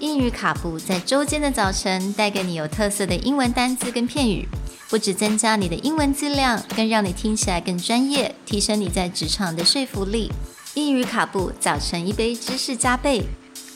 [0.00, 4.46] 英语卡布在周间的早晨带给你有特色的英文单词跟片语，
[4.90, 10.30] 不只增加你的英文质量，更让你听起来更专业，提升你在职场的说服力。
[10.74, 13.22] 英语卡布早晨一杯知识加倍，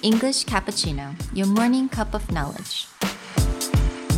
[0.00, 2.86] English cappuccino, your morning cup of knowledge.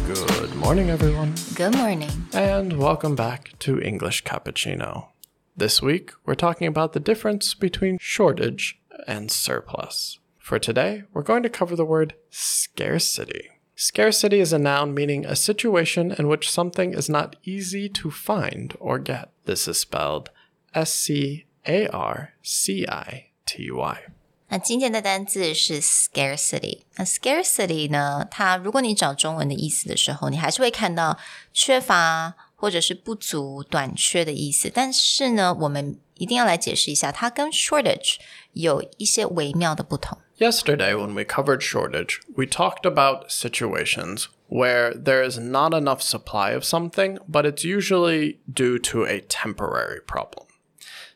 [0.07, 2.11] Good morning, everyone, Good morning.
[2.33, 5.09] and welcome back to English Cappuccino.
[5.57, 10.19] This week, we're talking about the difference between shortage and surplus.
[10.43, 13.51] For today, we're going to cover the word scarcity.
[13.77, 18.75] Scarcity is a noun meaning a situation in which something is not easy to find
[18.81, 19.29] or get.
[19.45, 20.31] This is spelled
[20.75, 23.99] S C A R C I T Y.
[24.49, 26.81] 那今天的单字是 scarcity。
[26.97, 28.27] 那 scarcity 呢？
[28.31, 31.19] 它如果你找中文的意思的时候，你还是会看到
[31.53, 34.71] 缺乏或者是不足、短缺的意思。
[34.73, 38.17] 但是呢，我们一定要来解释一下，它跟 shortage
[38.55, 40.19] 有一些微妙的不同。
[40.38, 46.52] Yesterday, when we covered shortage, we talked about situations where there is not enough supply
[46.52, 50.48] of something, but it's usually due to a temporary problem.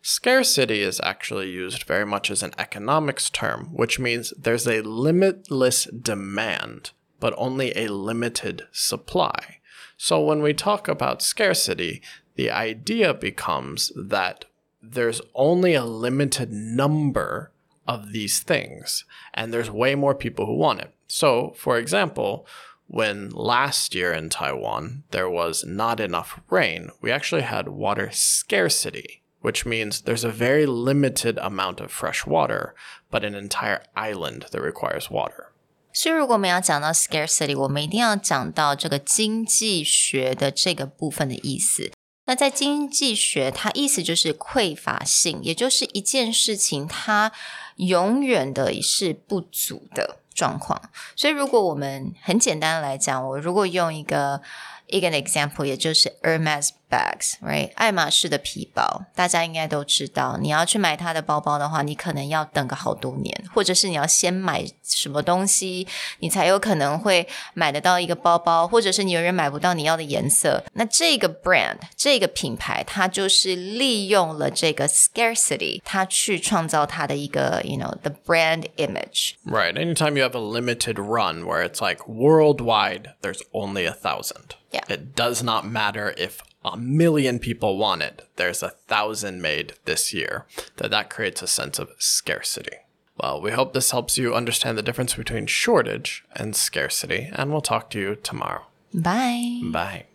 [0.04, 5.86] Scarcity is actually used very much as an economics term, which means there's a limitless
[5.86, 9.58] demand, but only a limited supply.
[9.98, 12.04] So when we talk about scarcity,
[12.36, 14.46] the idea becomes that
[14.82, 17.52] there's only a limited number
[17.87, 20.93] of these things, and there's way more people who want it.
[21.09, 22.47] So, for example,
[22.87, 29.23] when last year in Taiwan there was not enough rain, we actually had water scarcity,
[29.41, 32.75] which means there's a very limited amount of fresh water,
[33.11, 35.49] but an entire island that requires water.
[35.95, 41.91] 所以，如果我们要讲到 scarcity，我们一定要讲到这个经济学的这个部分的意思。
[42.28, 47.32] 那在经济学，它意思就是匮乏性，也就是一件事情它
[47.78, 50.90] 永远的是不足的状况。
[51.16, 54.42] 所以，如果我们很简单的来讲，我如果用一个
[54.88, 57.73] 一个 example，也就是 Hermes bags，right？
[57.75, 60.37] 爱马仕的皮包，大家应该都知道。
[60.41, 65.87] 你要去买它的包包的话，你可能要等个好多年，或者是你要先买什么东西，
[66.19, 70.63] 你才有可能会买得到一个包包，或者是你永远买不到你要的颜色。
[70.75, 79.35] 那这个 brand 这个品牌，它就是利用了这个 scarcity，它去创造它的一个 you know the brand image。
[79.45, 79.73] Right.
[79.75, 84.57] Anytime you have a limited run where it's like worldwide, there's only a thousand.
[84.71, 84.85] Yeah.
[84.89, 88.28] It does not matter if a million people want it.
[88.36, 90.46] There's a thousand made this year.
[90.78, 92.78] That that creates a sense of scarcity.
[93.20, 97.62] Well, we hope this helps you understand the difference between shortage and scarcity, and we'll
[97.62, 98.66] talk to you tomorrow.
[98.94, 99.62] Bye.
[99.64, 100.06] Bye.